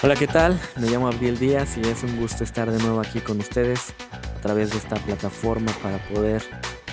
[0.00, 0.60] Hola, ¿qué tal?
[0.76, 4.40] Me llamo Abril Díaz y es un gusto estar de nuevo aquí con ustedes a
[4.40, 6.40] través de esta plataforma para poder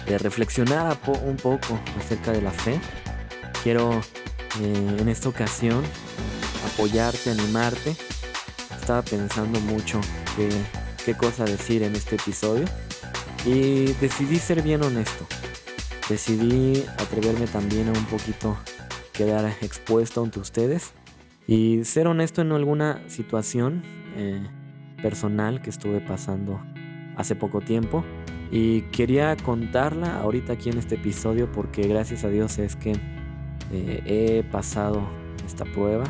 [0.07, 2.81] eh, reflexionar un poco acerca de la fe.
[3.61, 3.91] Quiero
[4.59, 5.83] eh, en esta ocasión
[6.73, 7.95] apoyarte, animarte.
[8.75, 10.01] Estaba pensando mucho
[10.35, 10.49] qué,
[11.05, 12.65] qué cosa decir en este episodio
[13.45, 15.27] y decidí ser bien honesto.
[16.09, 18.57] Decidí atreverme también a un poquito
[19.13, 20.93] quedar expuesto ante ustedes
[21.47, 23.83] y ser honesto en alguna situación
[24.15, 24.41] eh,
[25.01, 26.59] personal que estuve pasando
[27.15, 28.03] hace poco tiempo.
[28.51, 32.93] Y quería contarla ahorita aquí en este episodio porque gracias a Dios es que
[33.71, 35.07] eh, he pasado
[35.45, 36.05] esta prueba,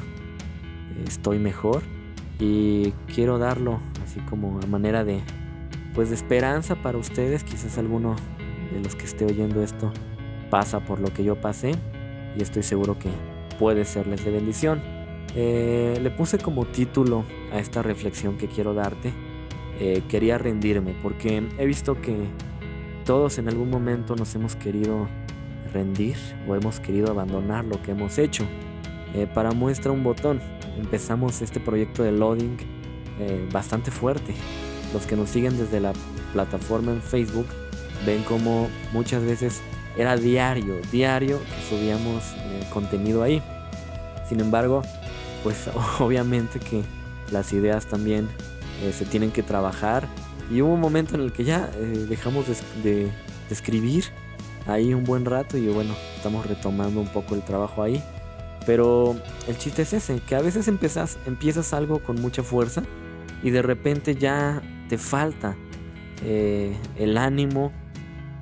[1.07, 1.81] estoy mejor
[2.39, 5.21] y quiero darlo así como a manera de
[5.93, 8.17] pues de esperanza para ustedes, quizás alguno
[8.73, 9.91] de los que esté oyendo esto
[10.49, 11.71] pasa por lo que yo pasé
[12.37, 13.09] y estoy seguro que
[13.57, 14.94] puede serles de bendición.
[15.37, 19.11] Eh, le puse como título a esta reflexión que quiero darte,
[19.79, 22.15] eh, quería rendirme, porque he visto que
[23.03, 25.09] todos en algún momento nos hemos querido
[25.73, 26.15] rendir
[26.47, 28.45] o hemos querido abandonar lo que hemos hecho.
[29.13, 30.39] Eh, para muestra un botón,
[30.77, 32.57] empezamos este proyecto de loading
[33.51, 34.33] bastante fuerte.
[34.93, 35.93] Los que nos siguen desde la
[36.33, 37.47] plataforma en Facebook
[38.05, 39.61] ven como muchas veces
[39.97, 42.35] era diario, diario que subíamos
[42.73, 43.41] contenido ahí.
[44.27, 44.81] Sin embargo,
[45.45, 46.81] pues obviamente que
[47.31, 48.27] las ideas también
[48.81, 50.07] eh, se tienen que trabajar.
[50.51, 52.47] Y hubo un momento en el que ya eh, dejamos
[52.83, 53.11] de,
[53.51, 54.05] escribir
[54.65, 58.03] ahí un buen rato y bueno, estamos retomando un poco el trabajo ahí.
[58.65, 59.15] Pero
[59.47, 62.81] el chiste es ese, que a veces empiezas, empiezas algo con mucha fuerza
[63.43, 65.55] y de repente ya te falta
[66.23, 67.71] eh, el ánimo,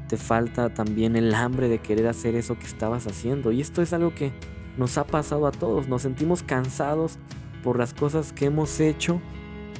[0.08, 3.52] te falta también el hambre de querer hacer eso que estabas haciendo.
[3.52, 4.32] Y esto es algo que
[4.78, 5.88] nos ha pasado a todos.
[5.88, 7.18] Nos sentimos cansados
[7.64, 9.22] por las cosas que hemos hecho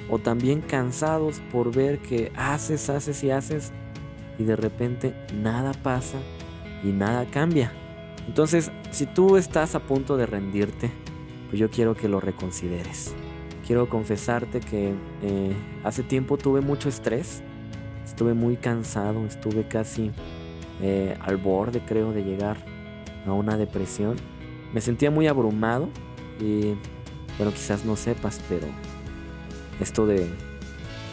[0.10, 3.72] o también cansados por ver que haces, haces y haces
[4.38, 6.18] y de repente nada pasa
[6.84, 7.72] y nada cambia.
[8.28, 10.92] Entonces, si tú estás a punto de rendirte,
[11.50, 13.14] pues yo quiero que lo reconsideres.
[13.66, 15.54] Quiero confesarte que eh,
[15.84, 17.42] hace tiempo tuve mucho estrés,
[18.04, 20.12] estuve muy cansado, estuve casi
[20.82, 22.58] eh, al borde creo de llegar
[23.26, 24.18] a una depresión
[24.74, 25.90] me sentía muy abrumado
[26.40, 26.74] y
[27.38, 28.68] bueno, quizás no sepas, pero
[29.80, 30.30] esto de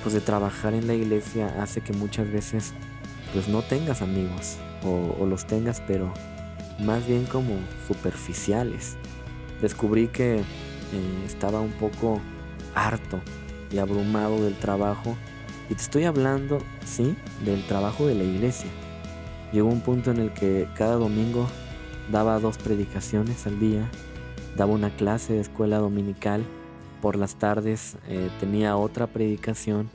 [0.02, 2.72] pues de trabajar en la iglesia hace que muchas veces
[3.34, 6.12] pues no tengas amigos o, los tengas pero
[6.80, 7.54] más bien como
[7.86, 8.96] superficiales.
[9.60, 10.42] Descubrí que eh,
[11.26, 12.18] estaba un poco
[12.74, 13.20] harto
[13.70, 15.16] y abrumado del trabajo
[15.68, 18.70] y te estoy hablando, sí, del trabajo de la iglesia.
[19.52, 21.46] Llegó un punto en el que cada domingo
[22.10, 23.88] daba dos predicaciones al día,
[24.56, 26.44] daba una clase de escuela dominical,
[27.00, 29.90] por las tardes eh, tenía otra predicación,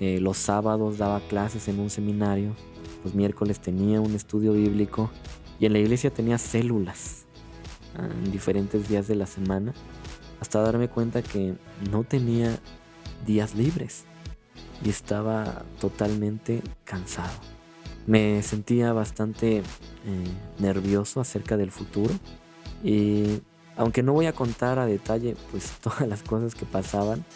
[0.00, 2.54] eh, los sábados daba clases en un seminario,
[3.04, 5.10] los miércoles tenía un estudio bíblico
[5.58, 7.26] y en la iglesia tenía células
[7.96, 9.72] ah, en diferentes días de la semana,
[10.40, 11.54] hasta darme cuenta que
[11.90, 12.58] no tenía
[13.26, 14.04] días libres
[14.84, 17.57] y estaba totalmente cansado.
[18.08, 19.62] Me sentía bastante eh,
[20.58, 22.14] nervioso acerca del futuro.
[22.82, 23.42] Y
[23.76, 27.26] aunque no voy a contar a detalle pues todas las cosas que pasaban,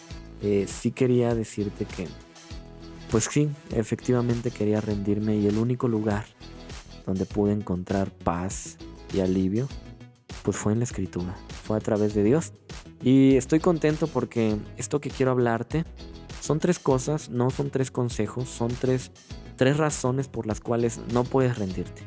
[0.41, 2.07] eh, sí quería decirte que,
[3.11, 6.25] pues sí, efectivamente quería rendirme y el único lugar
[7.05, 8.77] donde pude encontrar paz
[9.13, 9.67] y alivio,
[10.41, 11.35] pues fue en la escritura,
[11.65, 12.51] fue a través de Dios.
[13.03, 15.85] Y estoy contento porque esto que quiero hablarte
[16.43, 19.11] son tres cosas, no son tres consejos, son tres,
[19.55, 22.01] tres razones por las cuales no puedes rendirte.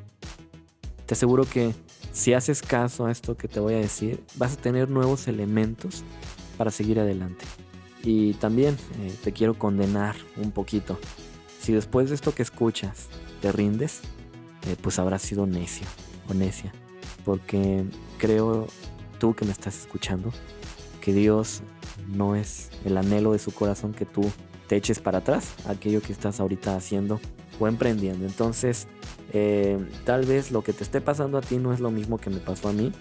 [1.07, 1.75] Te aseguro que
[2.13, 6.05] si haces caso a esto que te voy a decir, vas a tener nuevos elementos
[6.59, 7.47] para seguir adelante.
[8.03, 11.01] Y también eh, te quiero condenar un poquito.
[11.59, 13.07] Si después de esto que escuchas
[13.41, 14.03] te rindes,
[14.67, 15.87] eh, pues habrás sido necio
[16.29, 16.75] o necia.
[17.25, 17.87] Porque
[18.19, 18.67] creo
[19.19, 20.31] tú que me estás escuchando,
[21.01, 21.63] que Dios
[22.09, 24.23] no es el anhelo de su corazón que tú
[24.69, 27.21] te eches para atrás, aquello que estás ahorita haciendo
[27.59, 28.27] o emprendiendo.
[28.27, 28.87] Entonces,
[29.33, 32.31] eh, tal vez lo que te esté pasando a ti no es lo mismo que
[32.31, 32.93] me pasó a mí,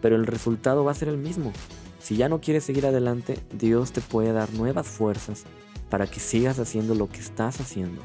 [0.00, 1.52] pero el resultado va a ser el mismo.
[1.98, 5.44] Si ya no quieres seguir adelante, Dios te puede dar nuevas fuerzas
[5.90, 8.02] para que sigas haciendo lo que estás haciendo.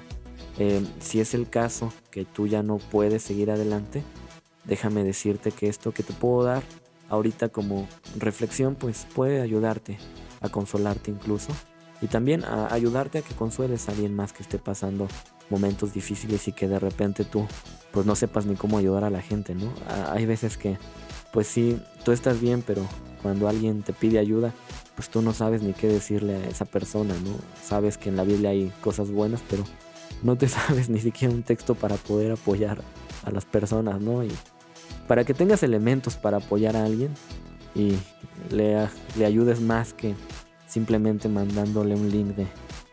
[0.58, 4.04] Eh, si es el caso que tú ya no puedes seguir adelante,
[4.66, 6.64] déjame decirte que esto que te puedo dar
[7.10, 7.88] ahorita como
[8.18, 9.98] reflexión, pues puede ayudarte
[10.44, 11.50] a consolarte incluso
[12.02, 15.08] y también a ayudarte a que consueles a alguien más que esté pasando
[15.50, 17.48] momentos difíciles y que de repente tú
[17.92, 19.72] pues no sepas ni cómo ayudar a la gente, ¿no?
[20.12, 20.78] Hay veces que
[21.32, 22.86] pues sí, tú estás bien, pero
[23.22, 24.54] cuando alguien te pide ayuda,
[24.96, 27.32] pues tú no sabes ni qué decirle a esa persona, ¿no?
[27.64, 29.64] Sabes que en la Biblia hay cosas buenas, pero
[30.22, 32.82] no te sabes ni siquiera un texto para poder apoyar
[33.24, 34.24] a las personas, ¿no?
[34.24, 34.32] Y
[35.08, 37.14] para que tengas elementos para apoyar a alguien
[37.76, 37.94] y
[38.50, 38.88] le,
[39.26, 40.16] ayudes más que
[40.68, 42.48] simplemente mandándole un link de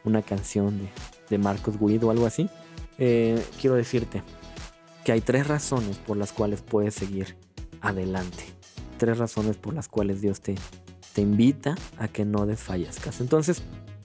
[0.05, 0.89] una canción de,
[1.29, 2.49] de Marcos Witt o algo así,
[2.99, 4.23] eh, quiero decirte
[5.05, 7.37] que hay tres razones por las cuales puedes seguir
[7.81, 8.45] adelante.
[8.99, 10.57] Tres razones por las cuales Dios te,
[11.15, 13.21] te invita a que no desfallezcas.
[13.21, 13.63] Entonces,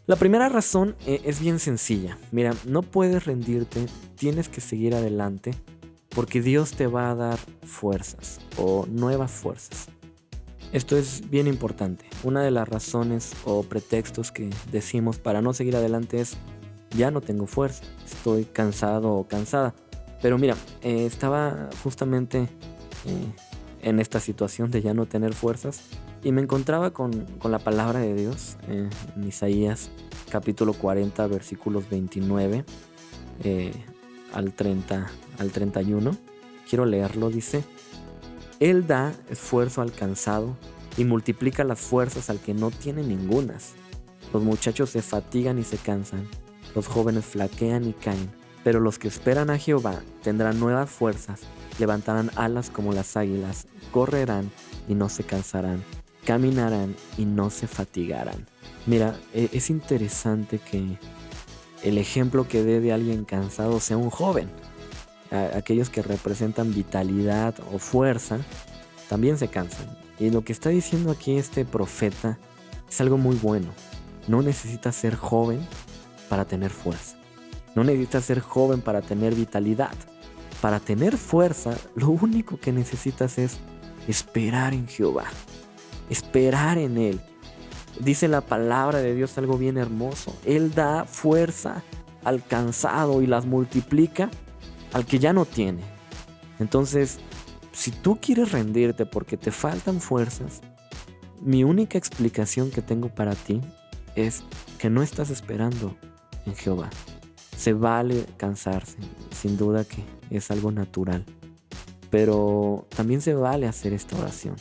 [0.07, 2.17] la primera razón eh, es bien sencilla.
[2.31, 5.51] Mira, no puedes rendirte, tienes que seguir adelante
[6.09, 9.89] porque Dios te va a dar fuerzas o nuevas fuerzas.
[10.71, 12.05] Esto es bien importante.
[12.23, 16.37] Una de las razones o pretextos que decimos para no seguir adelante es
[16.97, 19.73] ya no tengo fuerza, estoy cansado o cansada.
[20.21, 22.39] Pero mira, eh, estaba justamente
[23.05, 23.31] eh,
[23.81, 25.81] en esta situación de ya no tener fuerzas
[26.23, 29.91] y me encontraba con, la palabra de Dios eh, en Isaías
[30.29, 32.65] capítulo 40 versículos 29
[34.33, 35.07] al, 30,
[35.37, 36.17] al 31.
[36.67, 37.63] Quiero leerlo, dice,
[38.59, 40.55] Él da esfuerzo al cansado
[40.97, 43.73] y multiplica las fuerzas al que no tiene ningunas.
[44.33, 46.27] Los muchachos se fatigan y se cansan,
[46.73, 48.31] los jóvenes flaquean y caen,
[48.63, 51.41] pero los que esperan a Jehová tendrán nuevas fuerzas,
[51.79, 54.49] levantarán alas como las águilas, correrán
[54.87, 55.83] y no se cansarán,
[56.25, 58.45] caminarán y no se fatigarán.
[58.85, 60.97] Mira, e, es interesante que
[61.83, 64.49] el ejemplo que dé de alguien cansado sea un joven.
[65.31, 68.39] Aquellos que representan vitalidad o fuerza
[69.09, 69.97] también se cansan.
[70.19, 72.37] Y lo que está diciendo aquí este profeta
[72.89, 73.67] es algo muy bueno.
[74.27, 75.65] No necesitas ser joven
[76.29, 77.17] para tener fuerza.
[77.75, 79.93] No necesitas ser joven para tener vitalidad.
[80.61, 83.57] Para tener fuerza, lo único que necesitas es
[84.07, 85.25] esperar en Jehová.
[86.09, 87.19] Esperar en Él.
[87.99, 90.35] Dice la palabra de Dios algo bien hermoso.
[90.45, 91.83] Él da fuerza
[92.23, 94.29] al cansado y las multiplica
[94.95, 95.81] al que ya no tiene.
[96.57, 97.19] Entonces,
[97.73, 100.61] si tú quieres rendirte porque te faltan fuerzas,
[101.41, 103.59] mi única explicación que tengo para ti
[104.15, 104.43] es
[104.79, 105.97] que no estás esperando
[106.45, 106.89] en Jehová.
[107.57, 108.95] Se vale cansarse,
[109.31, 111.25] sin duda que es algo natural.
[112.09, 114.55] Pero también se vale hacer esta oración.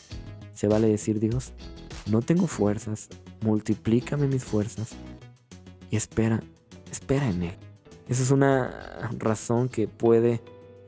[0.52, 1.52] Se vale decir, Dios,
[2.10, 3.08] no tengo fuerzas,
[3.40, 4.96] multiplícame mis fuerzas
[5.92, 6.42] y espera,
[6.90, 7.54] espera en Él.
[8.08, 10.42] Esa es una razón que puede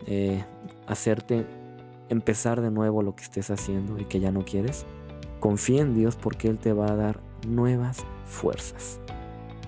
[0.06, 0.44] eh,
[0.86, 1.46] hacerte
[2.08, 4.84] empezar de nuevo lo que estés haciendo y que ya no quieres,
[5.40, 9.00] confía en Dios porque Él te va a dar nuevas fuerzas.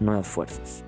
[0.01, 0.85] Nuevas fuerzas.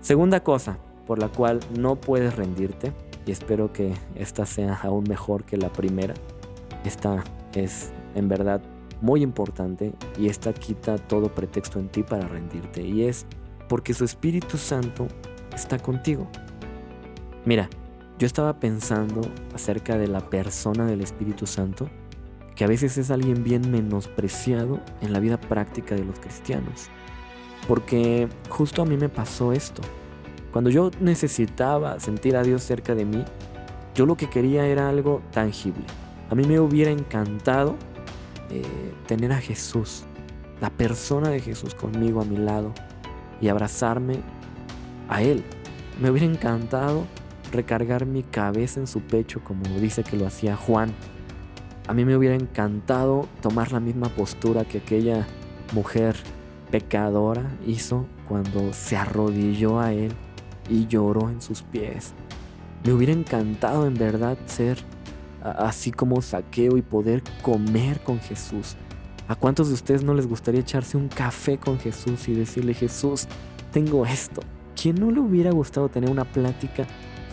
[0.00, 2.92] Segunda cosa por la cual no puedes rendirte,
[3.26, 6.14] y espero que esta sea aún mejor que la primera,
[6.84, 7.24] esta
[7.54, 8.60] es en verdad
[9.00, 13.26] muy importante y esta quita todo pretexto en ti para rendirte, y es
[13.68, 15.08] porque su Espíritu Santo
[15.58, 16.28] está contigo.
[17.44, 17.68] Mira,
[18.18, 19.20] yo estaba pensando
[19.54, 21.88] acerca de la persona del Espíritu Santo,
[22.54, 26.88] que a veces es alguien bien menospreciado en la vida práctica de los cristianos.
[27.68, 29.82] Porque justo a mí me pasó esto.
[30.52, 33.24] Cuando yo necesitaba sentir a Dios cerca de mí,
[33.94, 35.84] yo lo que quería era algo tangible.
[36.30, 37.76] A mí me hubiera encantado
[38.50, 38.62] eh,
[39.06, 40.04] tener a Jesús,
[40.60, 42.72] la persona de Jesús conmigo a mi lado
[43.40, 44.20] y abrazarme
[45.08, 45.44] a Él.
[45.98, 47.06] Me hubiera encantado
[47.50, 50.92] recargar mi cabeza en su pecho como dice que lo hacía Juan.
[51.88, 55.26] A mí me hubiera encantado tomar la misma postura que aquella
[55.72, 56.14] mujer
[56.70, 60.12] pecadora hizo cuando se arrodilló a él
[60.70, 62.12] y lloró en sus pies.
[62.84, 64.78] Me hubiera encantado en verdad ser
[65.42, 68.76] así como saqueo y poder comer con Jesús.
[69.26, 73.26] ¿A cuántos de ustedes no les gustaría echarse un café con Jesús y decirle, Jesús,
[73.72, 74.42] tengo esto?
[74.80, 76.86] ¿Quién no le hubiera gustado tener una plática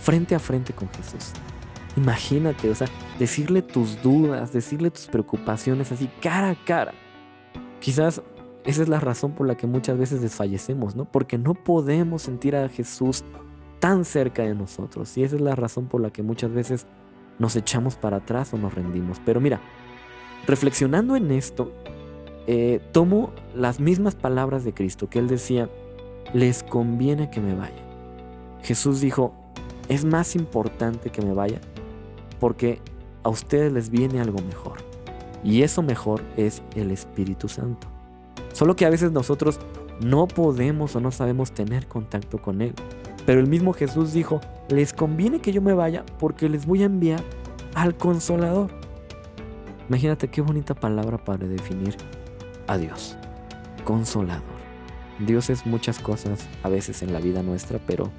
[0.06, 1.34] frente a frente con Jesús.
[1.98, 2.88] Imagínate, o sea,
[3.18, 6.94] decirle tus dudas, decirle tus preocupaciones así cara a cara.
[7.80, 8.22] Quizás
[8.66, 11.06] esa es la razón por la que muchas veces desfallecemos, ¿no?
[11.06, 13.24] Porque no podemos sentir a Jesús
[13.80, 15.18] tan cerca de nosotros.
[15.18, 16.86] Y esa es la razón por la que muchas veces
[17.40, 19.20] nos echamos para atrás o nos rendimos.
[19.26, 19.60] Pero mira,
[20.46, 21.72] reflexionando en esto,
[22.46, 25.68] eh, tomo las mismas palabras de Cristo que él decía,
[26.34, 27.84] les conviene que me vaya.
[28.64, 29.34] Jesús dijo,
[29.90, 31.60] es más importante que me vaya
[32.40, 32.82] porque
[33.24, 34.78] a ustedes les viene algo mejor.
[35.44, 37.88] Y eso mejor es el Espíritu Santo.
[38.54, 39.60] Solo que a veces nosotros
[40.02, 42.74] no podemos o no sabemos tener contacto con Él.
[43.26, 46.86] Pero el mismo Jesús dijo, les conviene que yo me vaya porque les voy a
[46.86, 47.24] enviar
[47.76, 48.72] al consolador.
[49.90, 51.96] Imagínate qué bonita palabra para definir
[52.68, 53.18] a Dios.
[53.84, 54.55] consolador.
[55.20, 58.12] Dios es muchas cosas a veces en la vida nuestra, pero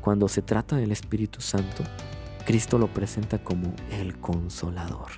[0.00, 1.84] cuando se trata del Espíritu Santo,
[2.44, 5.12] Cristo lo presenta como el consolador.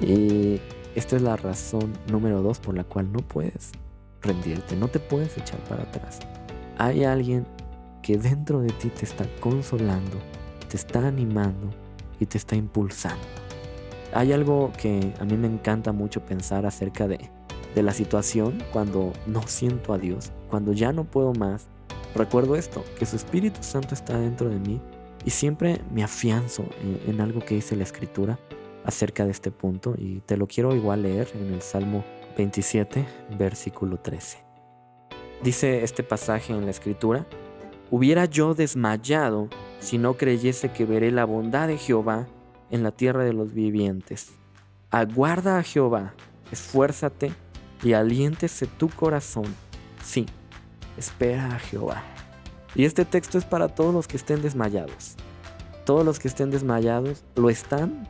[0.00, 0.60] Y
[0.94, 3.72] esta es la razón número dos por la cual no puedes
[4.22, 6.20] rendirte, no te puedes echar para atrás.
[6.78, 7.46] Hay alguien
[8.02, 10.18] que dentro de ti te está consolando,
[10.68, 11.70] te está animando
[12.18, 13.24] y te está impulsando.
[14.14, 17.30] Hay algo que a mí me encanta mucho pensar acerca de,
[17.74, 21.66] de la situación cuando no siento a Dios, cuando ya no puedo más.
[22.14, 24.80] Recuerdo esto, que su Espíritu Santo está dentro de mí
[25.24, 26.64] y siempre me afianzo
[27.06, 28.38] en, algo que dice la Escritura
[28.84, 32.04] acerca de este punto y te lo quiero igual leer en el Salmo
[32.36, 33.04] 27,
[33.38, 34.38] versículo 13.
[35.42, 37.26] Dice este pasaje en la Escritura,
[37.90, 39.48] hubiera yo desmayado
[39.80, 42.26] si no creyese que veré la bondad de Jehová
[42.70, 44.32] en la tierra de los vivientes.
[44.90, 46.14] Aguarda a Jehová,
[46.52, 47.32] esfuérzate
[47.82, 49.46] y aliéntese tu corazón.
[50.02, 50.26] Sí,
[50.96, 52.02] espera a Jehová.
[52.74, 55.14] Y este texto es para todos los que estén desmayados.
[55.84, 58.08] Todos los que estén desmayados lo están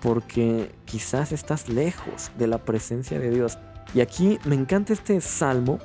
[0.00, 3.58] porque quizás estás lejos de la presencia de Dios.
[3.94, 5.78] Y aquí me encanta este salmo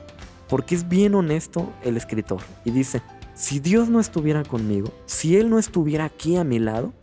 [0.47, 3.01] porque es bien honesto el escritor y dice,
[3.33, 6.93] si Dios no estuviera conmigo, si Él no estuviera aquí a mi lado,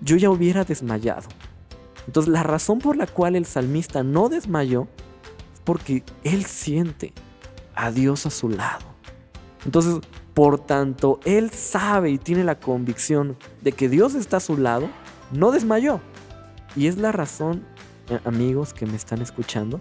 [0.00, 1.28] yo ya hubiera desmayado.
[2.06, 5.11] Entonces la razón por la cual el salmista no desmayó es
[5.64, 7.12] porque Él siente
[7.74, 8.84] a Dios a su lado.
[9.64, 10.00] Entonces,
[10.34, 14.88] por tanto, Él sabe y tiene la convicción de que Dios está a su lado,
[15.30, 16.00] no desmayó.
[16.74, 17.64] Y es la razón,
[18.08, 19.80] eh, amigos que me están escuchando,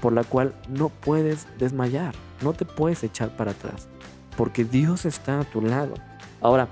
[0.00, 3.88] por la cual no puedes desmayar, no te puedes echar para atrás,
[4.36, 5.94] porque Dios está a tu lado.
[6.40, 6.68] Ahora,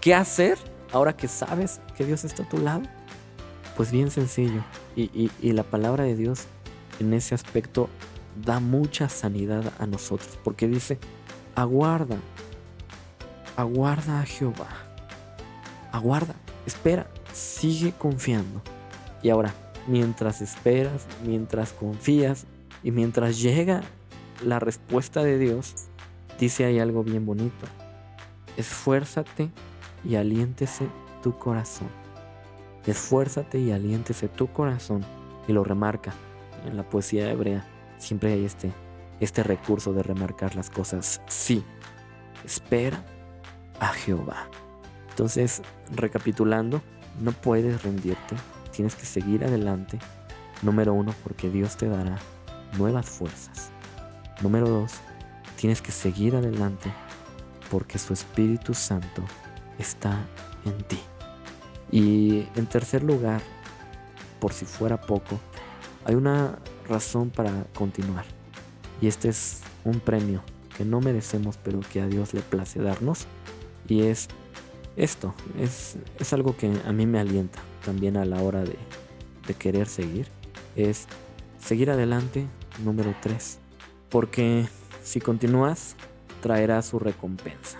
[0.00, 0.56] ¿qué hacer
[0.92, 2.82] ahora que sabes que Dios está a tu lado?
[3.76, 4.62] Pues bien sencillo,
[4.94, 6.46] y, y la palabra de Dios
[7.00, 7.88] en ese aspecto
[8.44, 10.98] da mucha sanidad a nosotros, porque dice,
[11.54, 12.16] aguarda,
[13.56, 14.68] aguarda a Jehová,
[15.92, 16.34] aguarda,
[16.66, 18.62] espera, sigue confiando.
[19.22, 19.54] Y ahora,
[19.86, 22.46] mientras esperas, mientras confías
[22.82, 23.82] y mientras llega
[24.44, 25.74] la respuesta de Dios,
[26.38, 27.66] dice ahí algo bien bonito.
[28.56, 29.50] Esfuérzate
[30.04, 30.86] y aliéntese
[31.22, 31.88] tu corazón.
[32.86, 35.04] Esfuérzate y aliéntese tu corazón.
[35.48, 36.12] Y lo remarca
[36.64, 37.64] en la poesía hebrea.
[37.98, 38.72] Siempre hay este,
[39.20, 41.20] este recurso de remarcar las cosas.
[41.26, 41.64] Sí,
[42.44, 43.04] espera
[43.80, 44.48] a Jehová.
[45.10, 45.62] Entonces,
[45.94, 46.82] recapitulando,
[47.20, 48.36] no puedes rendirte,
[48.72, 49.98] tienes que seguir adelante.
[50.62, 52.18] Número uno, porque Dios te dará
[52.78, 53.70] nuevas fuerzas.
[54.42, 54.92] Número dos,
[55.56, 56.92] tienes que seguir adelante
[57.70, 59.22] porque su Espíritu Santo
[59.78, 60.18] está
[60.64, 60.98] en ti.
[61.90, 63.40] Y en tercer lugar,
[64.40, 65.38] por si fuera poco,
[66.04, 66.58] hay una
[66.88, 68.24] razón para continuar.
[69.00, 70.42] Y este es un premio
[70.76, 73.26] que no merecemos, pero que a Dios le place darnos.
[73.88, 74.28] Y es
[74.96, 78.76] esto, es, es algo que a mí me alienta también a la hora de,
[79.58, 80.26] querer seguir
[80.74, 81.06] es
[81.60, 82.46] seguir adelante,
[82.82, 83.58] número 3.
[84.08, 84.66] Porque
[85.02, 85.96] si continúas,
[86.40, 87.78] traerá su recompensa.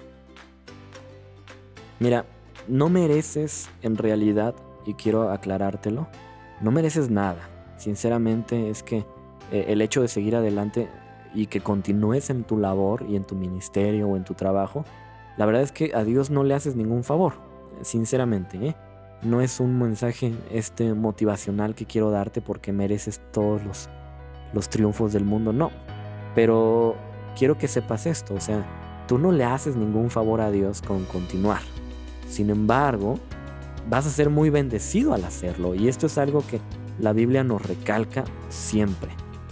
[2.00, 2.26] Mira,
[2.68, 4.54] no mereces en realidad,
[4.86, 6.06] y quiero aclarártelo,
[6.60, 7.48] no mereces nada.
[7.76, 9.06] Sinceramente es que
[9.50, 10.88] eh, el hecho de seguir adelante
[11.34, 14.84] y que continúes en tu labor y en tu ministerio o en tu trabajo,
[15.36, 17.34] la verdad es que a Dios no le haces ningún favor,
[17.82, 18.68] sinceramente.
[18.68, 18.76] ¿eh?
[19.24, 23.88] no es un mensaje este motivacional que quiero darte porque mereces todos los,
[24.52, 25.70] los triunfos del mundo, no.
[26.34, 26.94] Pero
[27.36, 28.64] quiero que sepas esto, o sea,
[29.08, 31.62] tú no le haces ningún favor a Dios con continuar.
[32.28, 33.18] Sin embargo,
[33.88, 36.60] vas a ser muy bendecido al hacerlo y esto es algo que
[36.98, 39.10] la Biblia nos recalca siempre.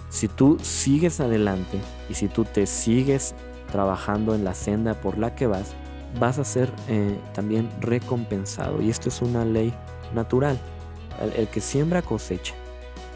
[0.08, 3.34] Si tú sigues adelante y si tú te sigues
[3.70, 5.74] trabajando en la senda por la que vas,
[6.20, 8.82] vas a ser eh, también recompensado.
[8.82, 9.72] Y esto es una ley
[10.14, 10.58] natural.
[11.36, 12.54] El, que siembra cosecha.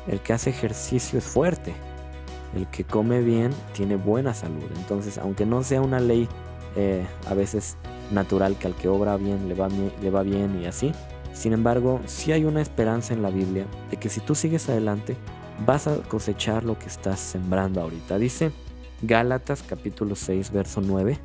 [0.07, 1.75] El que hace ejercicio es fuerte.
[2.55, 4.65] El que come bien tiene buena salud.
[4.77, 6.29] Entonces, aunque no sea una ley
[6.77, 7.77] eh, a veces
[8.11, 10.93] natural que al que obra bien le va, le va bien y así,
[11.37, 15.17] sin embargo, sí hay una esperanza en la Biblia de que si tú sigues adelante,
[15.65, 18.19] vas a cosechar lo que estás sembrando ahorita.
[18.19, 18.53] Dice
[19.03, 21.19] Gálatas capítulo 6, verso 9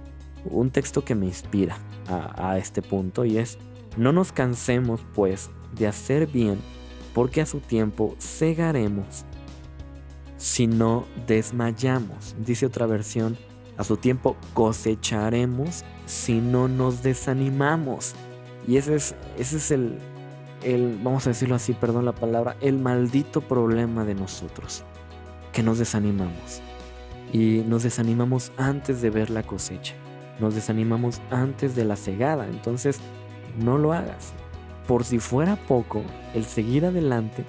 [0.46, 1.78] un texto que me inspira
[2.08, 3.58] a, este punto y es,
[3.98, 6.60] no nos cansemos pues de hacer bien,
[7.14, 9.26] porque a su tiempo cegaremos
[10.38, 12.36] si no desmayamos.
[12.44, 13.38] Dice otra versión,
[13.78, 18.16] a su tiempo cosecharemos si no nos desanimamos.
[18.68, 19.98] Y ese es, ese es el,
[20.64, 24.84] el, vamos a decirlo así, perdón la palabra, el maldito problema de nosotros,
[25.52, 26.62] que nos desanimamos.
[27.34, 29.96] Y nos desanimamos antes de ver la cosecha.
[30.40, 32.48] Nos desanimamos antes de la cegada.
[32.48, 33.00] Entonces,
[33.58, 34.34] no lo hagas.
[34.88, 36.04] Por si fuera poco,
[36.34, 37.46] el seguir adelante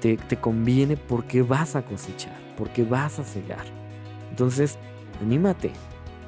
[0.00, 3.64] te, te conviene porque vas a cosechar, porque vas a cegar.
[4.30, 4.78] Entonces,
[5.20, 5.72] anímate,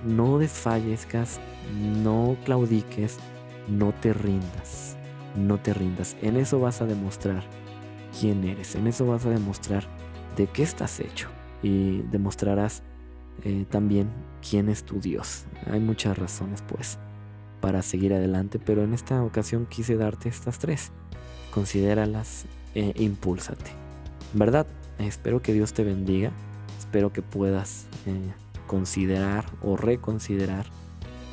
[0.04, 1.38] no desfallezcas,
[2.02, 3.18] no claudiques,
[3.68, 4.96] no te rindas,
[5.36, 6.16] no te rindas.
[6.22, 7.44] En eso vas a demostrar
[8.18, 9.84] quién eres, en eso vas a demostrar
[10.36, 11.28] de qué estás hecho
[11.62, 12.82] y demostrarás
[13.44, 14.10] eh, también
[14.48, 15.44] quién es tu Dios.
[15.70, 16.98] Hay muchas razones pues
[17.60, 20.92] para seguir adelante, pero en esta ocasión quise darte estas tres.
[21.52, 22.44] Considéralas
[22.74, 23.70] e impúlsate.
[24.34, 24.66] ¿Verdad?
[24.98, 26.30] Espero que Dios te bendiga.
[26.78, 28.32] Espero que puedas eh,
[28.66, 30.66] considerar o reconsiderar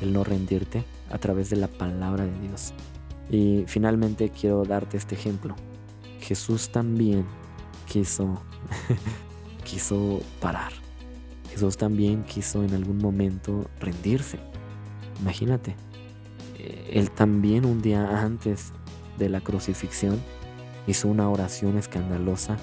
[0.00, 2.72] el no rendirte a través de la palabra de Dios.
[3.30, 5.54] Y finalmente quiero darte este ejemplo.
[6.20, 7.26] Jesús también
[7.86, 8.40] quiso
[9.64, 10.72] quiso parar.
[11.50, 14.38] Jesús también quiso en algún momento rendirse.
[15.20, 15.76] Imagínate,
[16.58, 18.72] eh, él también un día antes
[19.18, 20.20] de la crucifixión
[20.86, 22.56] hizo una oración escandalosa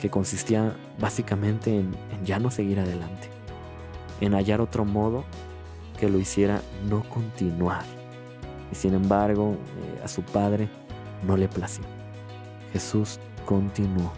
[0.00, 3.28] que consistía básicamente en, ya no seguir adelante,
[4.20, 5.24] en hallar otro modo
[6.00, 7.84] que lo hiciera no continuar.
[8.72, 10.68] Y sin embargo, eh, a su padre
[11.26, 11.84] no le plació.
[12.72, 14.10] Jesús continuó.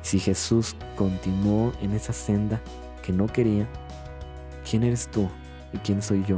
[0.00, 2.62] Si Jesús continuó en esa senda
[3.02, 3.68] que no quería,
[4.68, 5.28] ¿quién eres tú
[5.72, 6.36] y quién soy yo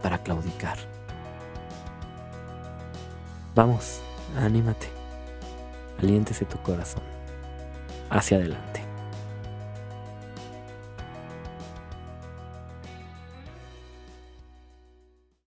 [0.00, 0.76] para claudicar?
[3.54, 4.00] Vamos,
[4.36, 4.88] anímate,
[5.98, 7.02] aliéntese tu corazón
[8.10, 8.81] hacia adelante.